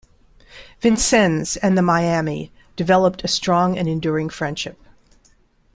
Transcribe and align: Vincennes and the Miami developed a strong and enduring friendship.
Vincennes 0.81 1.57
and 1.57 1.77
the 1.77 1.83
Miami 1.83 2.51
developed 2.75 3.23
a 3.23 3.27
strong 3.27 3.77
and 3.77 3.87
enduring 3.87 4.29
friendship. 4.29 4.79